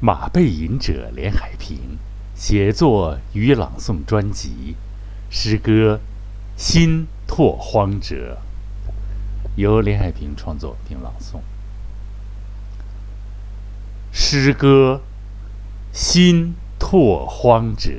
[0.00, 1.98] 马背吟者连海平
[2.32, 4.76] 写作与朗诵专辑，
[5.28, 5.96] 诗歌
[6.56, 8.38] 《心拓荒者》
[9.56, 11.40] 由连海平创作并朗诵。
[14.12, 15.00] 诗歌
[15.96, 17.90] 《心拓荒者》，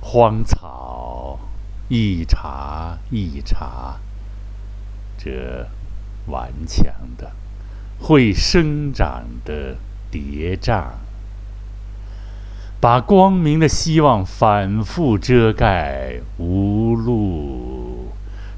[0.00, 1.38] 荒草
[1.88, 4.00] 一茬一茬，
[5.16, 5.68] 这。
[6.26, 6.86] 顽强
[7.16, 7.32] 的、
[7.98, 9.76] 会生长的
[10.10, 10.84] 叠嶂，
[12.80, 18.12] 把光明的希望反复遮盖，无路，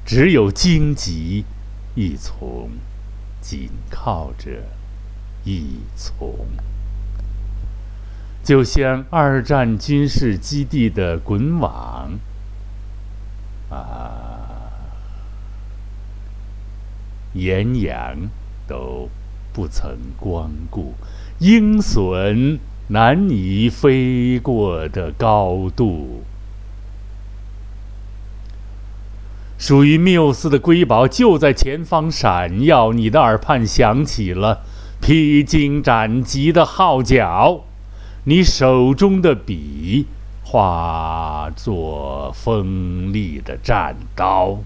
[0.05, 1.45] 只有荆棘
[1.95, 2.69] 一丛，
[3.41, 4.63] 紧靠着
[5.43, 6.47] 一丛，
[8.43, 12.11] 就像二战军事基地的滚网，
[13.69, 14.24] 啊。
[17.35, 18.29] 岩羊
[18.65, 19.09] 都
[19.53, 20.93] 不曾光顾，
[21.39, 26.23] 鹰隼难以飞过的高度。
[29.57, 34.63] 属于缪斯的瑰宝就在前方闪耀，你的耳畔响起了
[35.01, 37.63] 披荆斩棘的号角，
[38.25, 40.07] 你手中的笔
[40.43, 44.59] 化作锋利的战刀。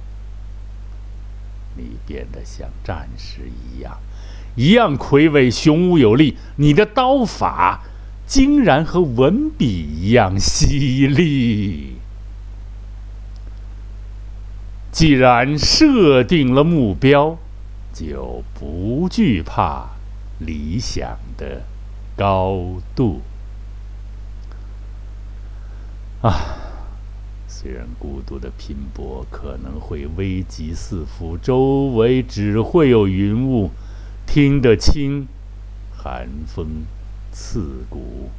[1.76, 3.98] 你变得像战士一样，
[4.56, 6.38] 一样魁伟、雄武有力。
[6.58, 7.82] 你的刀法
[8.28, 11.96] 竟然和文笔一样犀利。
[14.92, 17.38] 既然设定了目标，
[17.94, 19.90] 就不惧怕
[20.40, 21.62] 理想的
[22.18, 23.22] 高度。
[26.22, 26.59] 啊！
[27.62, 33.72] 虽然孤独的拼搏可能会危机四伏，周围只会有云雾，
[34.26, 35.28] 听得清
[35.92, 36.86] 寒风
[37.34, 38.30] 刺骨、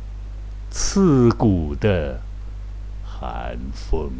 [0.70, 2.22] 刺骨的
[3.04, 4.10] 寒风。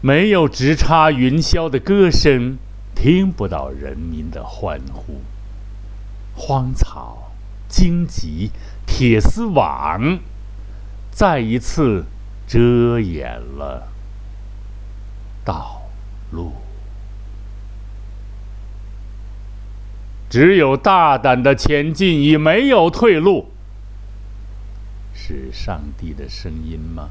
[0.00, 2.56] 没有直插云霄的歌声，
[2.94, 5.20] 听不到人民的欢呼。
[6.34, 7.30] 荒草、
[7.68, 8.52] 荆棘、
[8.86, 10.18] 铁丝网。
[11.20, 12.06] 再一次
[12.46, 13.88] 遮掩了
[15.44, 15.82] 道
[16.30, 16.54] 路，
[20.30, 23.50] 只有大胆的前进，已没有退路。
[25.12, 27.10] 是上帝的声音吗？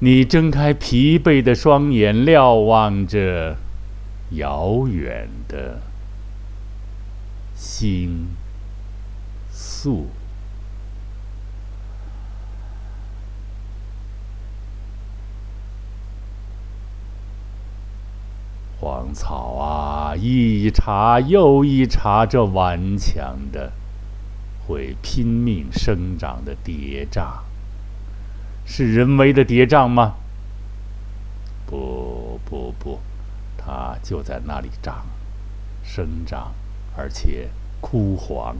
[0.00, 3.56] 你睁开疲惫的双眼，瞭望着
[4.32, 5.80] 遥远的
[7.54, 8.26] 星
[9.50, 10.10] 宿。
[18.84, 23.72] 荒草啊，一茬又一茬，这顽强的、
[24.66, 27.40] 会拼命生长的叠嶂，
[28.64, 30.14] 是人为的叠嶂吗？
[31.66, 33.00] 不不不，
[33.56, 35.06] 它就在那里长、
[35.82, 36.52] 生长，
[36.96, 37.48] 而且
[37.80, 38.56] 枯黄，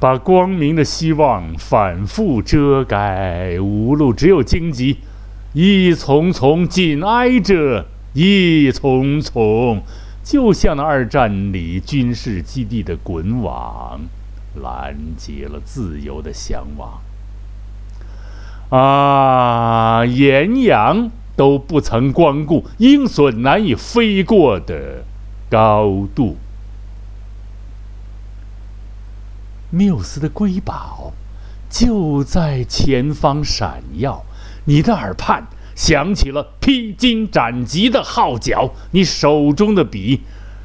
[0.00, 4.98] 把光明的希望反复遮盖，无路，只有荆棘，
[5.52, 7.86] 一丛丛紧挨着。
[8.14, 9.82] 一丛丛，
[10.22, 14.00] 就像那二战里军事基地的滚网，
[14.62, 17.00] 拦截了自由的向往。
[18.70, 25.04] 啊，岩羊都不曾光顾，鹰隼难以飞过的
[25.50, 26.36] 高度。
[29.70, 31.12] 缪斯的瑰宝
[31.68, 34.24] 就在前方闪耀，
[34.66, 35.48] 你的耳畔。
[35.74, 40.20] 响起了披荆斩棘的号角，你手中的笔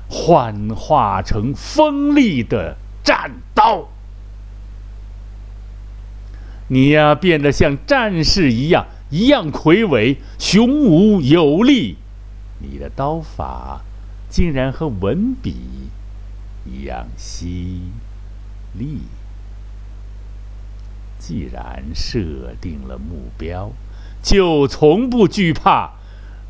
[0.09, 3.87] 幻化成锋利的战刀，
[6.67, 11.97] 你呀变得像战士一样，一样魁伟、雄武有力。
[12.59, 13.81] 你的刀法
[14.29, 15.55] 竟然和文笔
[16.65, 17.81] 一样犀
[18.73, 18.99] 利。
[21.17, 23.71] 既然设定了目标。
[24.21, 25.91] 就从不惧怕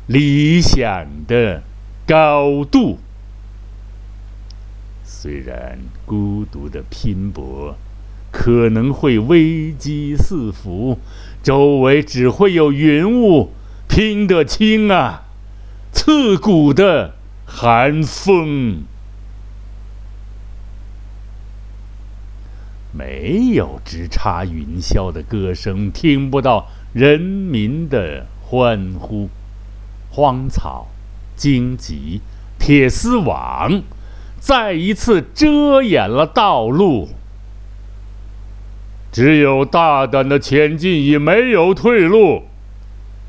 [0.06, 1.62] 理想的
[2.06, 2.98] 高度。
[5.04, 7.76] 虽然孤独的拼搏
[8.32, 10.98] 可能会危机四伏，
[11.42, 13.52] 周围只会有云雾，
[13.88, 15.24] 拼得清啊！
[15.92, 17.14] 刺骨的
[17.44, 18.84] 寒风，
[22.92, 26.68] 没有直插云霄的歌声，听不到。
[26.92, 29.28] 人民的欢呼，
[30.10, 30.88] 荒草、
[31.36, 32.20] 荆棘、
[32.58, 33.82] 铁丝网，
[34.40, 37.08] 再一次遮掩了道路。
[39.12, 42.44] 只有大胆的前进，已没有退路。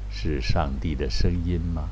[0.09, 1.89] 是上帝的声音吗？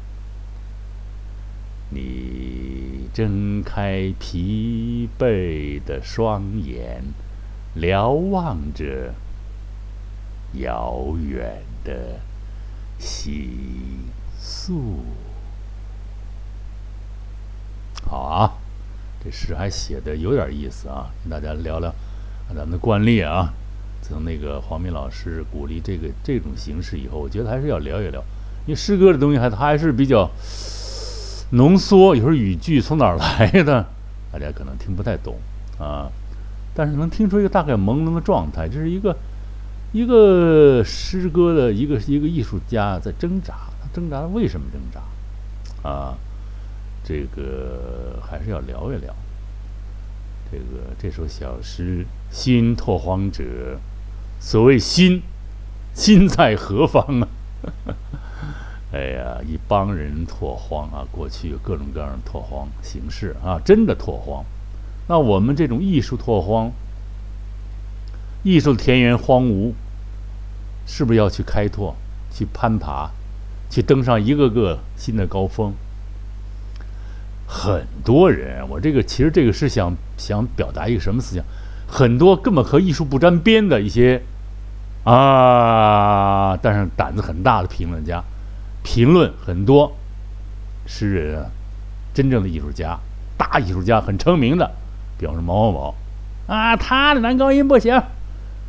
[1.92, 7.04] 你睁开疲惫的双眼，
[7.74, 9.16] 瞭望着
[10.54, 12.20] 遥远的
[12.98, 13.50] 星
[14.38, 15.04] 宿。
[18.06, 18.52] 好啊，
[19.24, 21.94] 这诗还写的有点意思啊，跟大家聊聊
[22.50, 23.54] 咱们的惯例啊。
[24.02, 28.22] 自从那个黄明老师鼓励这个这种形式以后，我觉得还是要聊一聊，
[28.66, 30.30] 因为诗歌的东西还它还是比较。
[31.52, 33.84] 浓缩有时候语句从哪儿来的，
[34.32, 35.36] 大家可能听不太懂
[35.80, 36.08] 啊，
[36.76, 39.18] 但是能听出一个大概朦胧的状态，这是一个
[39.92, 46.16] 一个诗歌的一个一个艺术家在挣扎，他挣扎为什么挣扎啊？
[47.04, 49.16] 这个还是要聊一聊。
[50.52, 52.06] 这个这首小诗
[52.36, 53.44] 《心拓荒者》，
[54.40, 55.22] 所谓心，
[55.94, 57.28] 心在何方啊？
[58.92, 61.06] 哎呀，一帮人拓荒啊！
[61.12, 64.44] 过去有各种各样的拓荒形式啊，真的拓荒。
[65.08, 66.72] 那我们这种艺术拓荒，
[68.50, 69.74] 艺术田园荒芜，
[70.88, 71.96] 是不是要去开拓、
[72.34, 73.12] 去攀爬、
[73.70, 75.72] 去登上一个个新的高峰？
[77.46, 81.46] 很多人，我这个其实这个是想想表达一个什么思想？
[81.88, 84.24] 很多根本和艺术不沾边的一些
[85.04, 88.24] 啊，但是胆子很大的评论家。
[88.82, 89.96] 评论很多
[90.88, 91.52] 诗人啊，
[92.16, 92.98] 真正的艺术家、
[93.38, 94.72] 大艺术家很成名的，
[95.20, 95.96] 比方说毛某某
[96.48, 98.02] 啊，他的男高音不行。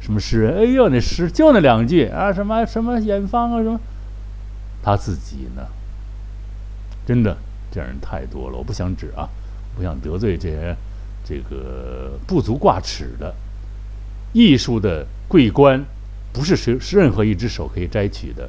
[0.00, 0.56] 什么诗人？
[0.56, 3.78] 哎呦，那诗就那两句啊，什么什么远方啊，什么。
[4.82, 5.62] 他自己呢？
[7.06, 7.36] 真的
[7.70, 9.28] 这样人太多了，我不想指啊，
[9.76, 10.74] 不想得罪这些
[11.24, 13.34] 这个不足挂齿的
[14.32, 15.84] 艺术的桂冠，
[16.32, 18.48] 不是谁任何一只手可以摘取的。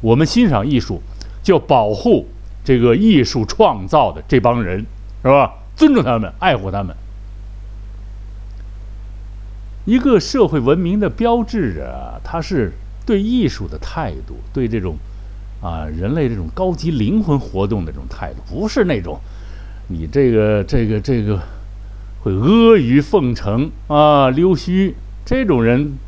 [0.00, 1.00] 我们欣赏艺术，
[1.42, 2.26] 就保护
[2.62, 4.84] 这个艺术创造的这帮人，
[5.22, 5.54] 是吧？
[5.74, 6.94] 尊重他们，爱护他们。
[9.84, 12.72] 一个社会文明的标志啊，它是
[13.04, 14.96] 对艺术的态度，对这种
[15.62, 19.20] 啊人类这种高级灵魂活动的这种态度，不是那种
[19.88, 21.40] 你这个这个这个
[22.22, 24.94] 会阿谀奉承啊溜须
[25.24, 25.98] 这种人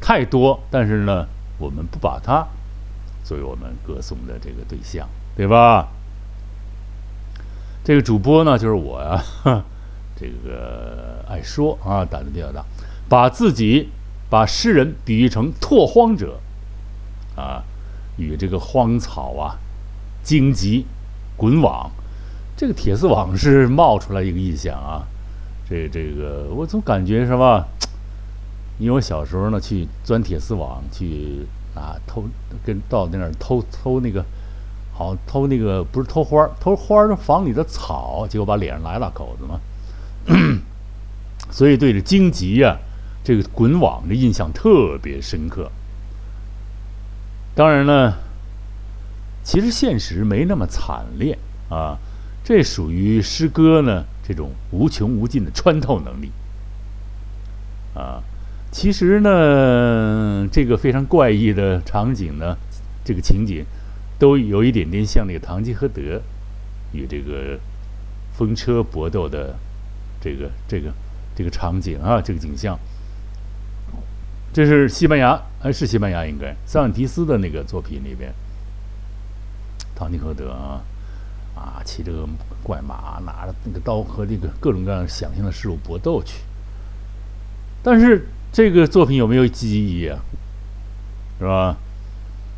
[0.00, 1.26] 太多，但是呢，
[1.58, 2.46] 我们不把他。
[3.24, 5.88] 作为我们歌颂的这个对象，对吧？
[7.84, 9.22] 这个主播呢，就是我呀，
[10.18, 12.64] 这个爱说啊，胆子比较大，
[13.12, 13.90] 把自己
[14.30, 16.40] 把诗人比喻成拓荒者
[17.36, 17.62] 啊，
[18.16, 19.58] 与这个荒草啊、
[20.22, 20.86] 荆棘、
[21.36, 21.90] 滚网，
[22.56, 25.04] 这个铁丝网是冒出来一个意象啊。
[25.68, 27.62] 这这个我总感觉什么？
[28.78, 31.46] 因为我小时候呢，去钻铁丝网去。
[31.74, 32.24] 啊，偷
[32.66, 34.22] 跟到那儿偷偷那个，
[34.92, 39.58] 好偷那个不是偷花儿，偷花儿房里的草，结果把脸上来了口子嘛。
[41.50, 42.76] 所以对着荆棘呀，
[43.24, 45.70] 这个滚网的印象特别深刻。
[47.54, 48.14] 当然呢，
[49.44, 51.38] 其实现实没那么惨烈
[51.68, 51.98] 啊，
[52.42, 56.32] 这属于诗歌呢这种无穷无尽的穿透能力
[57.94, 58.22] 啊。
[58.70, 62.56] 其实呢，这个非常怪异的场景呢，
[63.04, 63.66] 这个情景，
[64.18, 66.00] 都有一点点像那个《堂吉诃德》
[66.92, 67.60] 与这个
[68.32, 69.54] 风车搏斗的
[70.22, 70.90] 这个这个
[71.36, 72.78] 这个场景啊，这个景象。
[74.52, 76.26] 这是西班牙，还是西班牙？
[76.26, 78.32] 应该塞万提斯的那个作品里边，
[79.98, 80.82] 《堂吉诃德》啊，
[81.54, 82.28] 啊，骑着个
[82.62, 86.42] 怪马，拿着那个刀和这个各种各样想象的事物搏斗去，
[87.82, 88.26] 但是。
[88.54, 90.20] 这个作品有没有积极意义啊？
[91.38, 91.74] 是吧？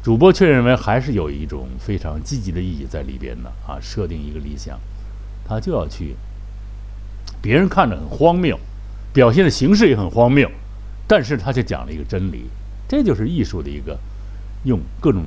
[0.03, 3.79] 主播却认为还是有一种非常积极的意义在里边的啊！
[3.81, 4.77] 设定一个理想，
[5.47, 6.17] 他就要去。
[7.41, 8.59] 别人看着很荒谬，
[9.13, 10.51] 表现的形式也很荒谬，
[11.07, 12.47] 但是他却讲了一个真理。
[12.87, 13.99] 这就是艺术的一个
[14.65, 15.25] 用各种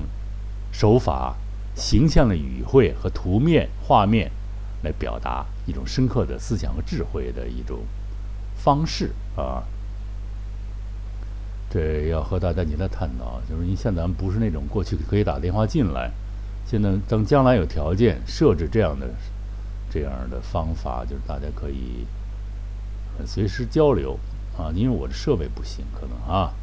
[0.71, 1.35] 手法、
[1.75, 4.31] 形象的语汇和图面、画面
[4.83, 7.79] 来表达一种深刻的思想和智慧的一种
[8.55, 9.63] 方式啊。
[11.69, 16.11] 这要和大家一起来探讨，就是你像咱们不是那种过去可以打电话进来，
[16.65, 19.09] 现在等将来有条件设置这样的
[19.91, 22.05] 这样的方法，就是大家可以
[23.25, 24.17] 随时交流
[24.57, 24.71] 啊。
[24.75, 26.53] 因为我的设备不行，可能啊。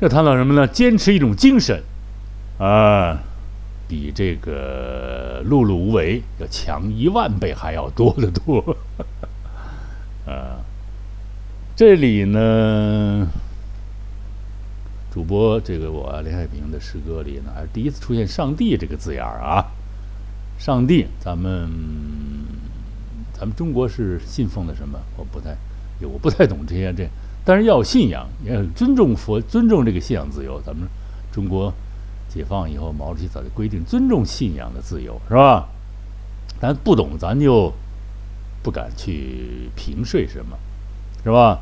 [0.00, 0.66] 这谈到什么呢？
[0.66, 1.80] 坚持一种精神
[2.58, 3.20] 啊，
[3.86, 8.76] 比这个碌碌无为要强一万倍还要多得多。
[10.26, 10.58] 啊，
[11.76, 13.28] 这里呢，
[15.12, 19.70] 主播这个我林海平的诗歌里呢，还是第一次出现“上帝”这个字眼儿啊。
[20.58, 21.68] 上帝，咱们
[23.34, 24.98] 咱们中国是信奉的什么？
[25.16, 25.56] 我不太，
[26.02, 27.08] 我不太懂这些这，
[27.44, 30.60] 但是要有信仰，要尊重佛，尊重这个信仰自由。
[30.64, 30.88] 咱们
[31.32, 31.72] 中国
[32.28, 35.68] 解放以后，毛主席早就规定尊重信仰的自由，是吧？
[36.60, 37.72] 咱不懂，咱就
[38.62, 40.56] 不敢去评说什么，
[41.24, 41.60] 是吧？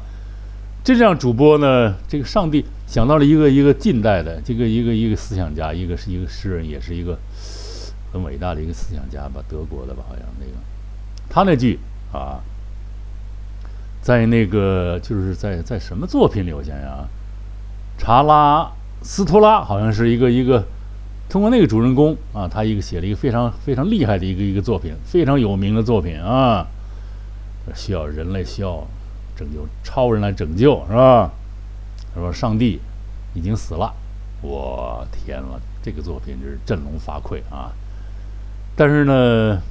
[0.84, 7.18] 这样主播呢，这个上帝想到了一个一个近代的这个一个一个思想家，一个是一个诗人，也是一个。
[8.12, 10.50] 很伟大的一个思想家吧，德国的吧，好像那个，
[11.30, 11.78] 他那句
[12.12, 12.40] 啊，
[14.02, 16.52] 在那个就是在在什么作品里？
[16.52, 17.08] 我想想啊，
[17.96, 18.70] 查拉
[19.00, 20.64] 斯托拉好像是一个一个，
[21.28, 26.66] 通过那个主人公啊，他一个写了一个非常非常厉害的一个一个作品，非常有名的作品啊，
[27.74, 28.84] 需要人类需要
[29.36, 31.30] 拯救超人来拯救是吧？
[32.12, 32.80] 他说上帝
[33.34, 33.94] 已经死了，
[34.42, 37.70] 我天了，这个作品就是振聋发聩啊！
[38.74, 39.62] 但是呢，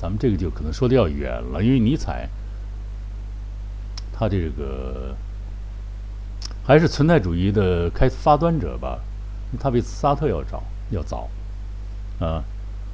[0.00, 2.26] 咱们这个就可能说的要远了，因为尼采
[4.12, 5.14] 他这个
[6.64, 8.98] 还是存在主义的开发端者吧，
[9.58, 11.28] 他比萨特要早，要早，
[12.18, 12.42] 啊，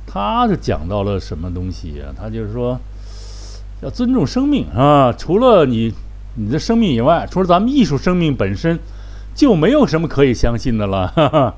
[0.04, 2.10] 他就讲到了什么东西啊？
[2.18, 2.80] 他就是说
[3.82, 5.94] 要尊重生命啊，除了你
[6.34, 8.80] 你的生命以外，除了咱们艺术生命本身，
[9.32, 11.06] 就没有什么可以相信的了。
[11.08, 11.54] 哈哈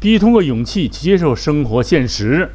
[0.00, 2.50] 必须通过勇气去接受生活现实，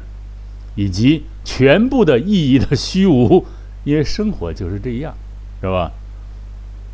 [0.76, 3.44] 以及全部的意义的虚无，
[3.82, 5.12] 因为生活就是这样，
[5.60, 5.90] 是吧？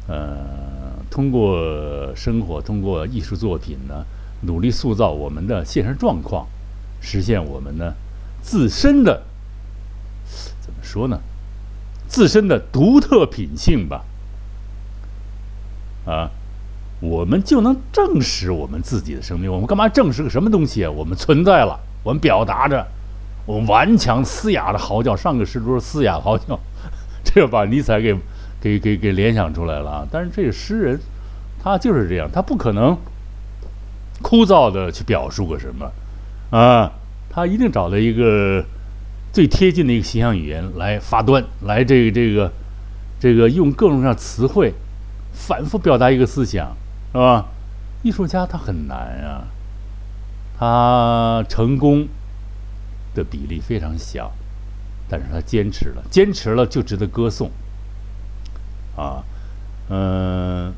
[0.09, 4.07] 呃，通过生活，通过艺术作品呢，
[4.43, 6.47] 努力塑造我们的现实状况，
[7.01, 7.93] 实现我们呢
[8.41, 9.23] 自身的
[10.61, 11.21] 怎么说呢？
[12.09, 14.05] 自身的独特品性吧，
[16.07, 16.31] 啊。
[17.05, 19.51] 我们就能证实我们自己的生命。
[19.53, 20.91] 我们干嘛证实个什么东西啊？
[20.93, 22.87] 我们存在了，我们表达着，
[23.47, 25.17] 我顽强嘶哑的嚎叫。
[25.17, 26.59] 上个诗都是嘶哑嚎叫，
[27.25, 28.17] 这把尼采给
[28.61, 30.07] 给给给联想出来了啊！
[30.11, 31.01] 但是这个诗人，
[31.63, 32.97] 他就是这样，他不可能
[34.23, 35.91] 枯燥的去表述个什么
[36.57, 36.93] 啊，
[37.29, 38.65] 他一定找到一个
[39.33, 42.53] 最贴近的一个形象语言来发端，来这个这个
[43.19, 44.73] 这个用各种各样词汇
[45.33, 46.77] 反复表达一个思想。
[47.13, 47.45] 是吧？
[48.03, 49.45] 艺术家他很难啊，
[50.59, 52.09] 他成功
[53.14, 54.33] 的比例非常小，
[55.09, 57.50] 但是他坚持了，坚持了就值得歌颂。
[58.97, 59.25] 啊，
[59.88, 60.73] 嗯，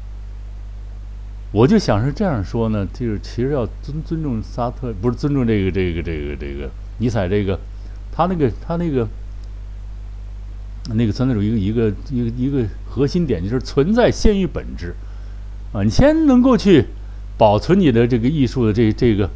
[1.53, 7.59] 我就想是这样说呢，就是其实要尊尊重萨特，不是尊重这个这个这个这个尼采这个，
[8.13, 9.09] 他那个他那个
[10.95, 14.95] 那个存在主义一个一个一个核心点就是存在先于本质。
[15.73, 16.87] 啊，你先能够去
[17.37, 19.29] 保存你的这个艺术的这这个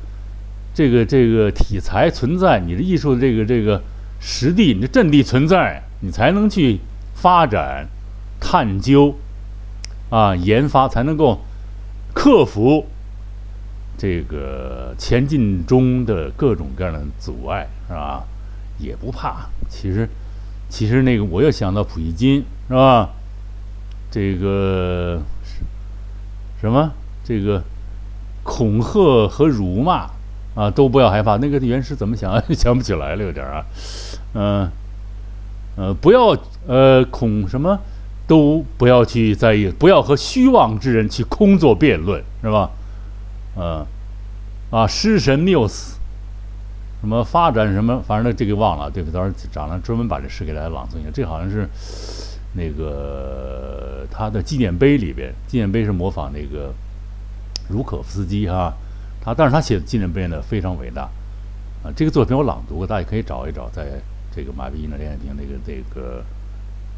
[0.75, 3.83] 这个这个题材存在，你的艺术这个这个
[4.21, 6.81] 实地，你的阵地存在，你才能去
[7.15, 7.89] 发展、
[8.41, 9.15] 探究
[10.11, 11.41] 啊、研发，才能够
[12.15, 12.87] 克服
[13.97, 18.25] 这个前进中的各种各样的阻碍，是吧？
[18.79, 19.49] 也不怕。
[19.69, 20.09] 其实，
[20.69, 23.11] 其实那个我又想到普希金，是吧？
[24.11, 25.21] 这个。
[26.61, 26.91] 什么？
[27.23, 27.63] 这个
[28.43, 30.11] 恐吓和辱骂
[30.59, 31.37] 啊，都不要害怕。
[31.37, 32.43] 那个原诗怎么想？
[32.53, 33.65] 想不起来了，有点啊。
[34.35, 34.71] 嗯，
[35.77, 36.37] 呃，不要
[36.67, 37.79] 呃恐什么，
[38.27, 42.71] 都不要去在意，不要和虚妄之人去空作辩论，是吧？
[43.57, 43.87] 嗯，
[44.71, 45.99] 啊，失神谬死，
[47.01, 48.91] 什么发展什么，反正这个忘了。
[48.91, 49.13] 对不？
[49.13, 51.11] 到时候长了专门把这诗给大家朗诵一下。
[51.15, 51.69] 这好像是。
[52.55, 56.73] 那个他的纪念碑里边，纪念碑是模仿那个
[57.69, 58.73] 茹可夫斯基哈，
[59.21, 61.03] 他但是他写的纪念碑呢非常伟大
[61.83, 61.93] 啊。
[61.97, 64.01] 这个作品我朗读过，大家可以找一找，在
[64.35, 66.25] 这个马碧英的连海平那个这个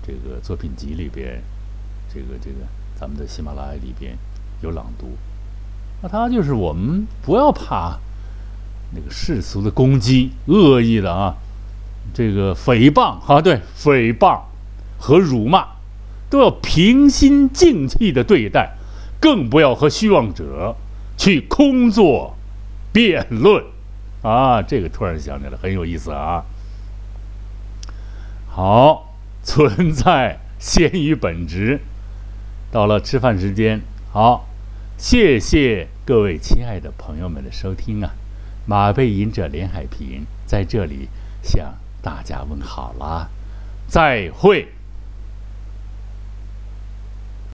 [0.07, 1.43] 这个作品集里边，
[2.13, 2.57] 这个这个
[2.95, 4.17] 咱们的喜马拉雅里边
[4.63, 5.17] 有朗读。
[6.03, 7.99] 那他就是我们不要怕
[8.95, 11.35] 那个世俗的攻击、恶意的啊，
[12.15, 14.43] 这个诽谤啊，对诽谤。
[15.03, 15.67] 和辱骂，
[16.29, 18.77] 都要平心静气的对待，
[19.19, 20.77] 更不要和虚妄者
[21.21, 22.35] 去空作
[22.95, 23.63] 辩论，
[24.23, 26.47] 啊，这个突然想起来很有意思啊。
[28.49, 29.13] 好，
[29.43, 31.81] 存在先于本质。
[32.73, 34.49] 到了吃饭时间，好，
[34.97, 38.15] 谢谢各位亲爱的朋友们的收听啊！
[38.65, 41.11] 马背吟者连海平在这里
[41.43, 43.29] 向大家问好啦，
[43.87, 44.69] 再会。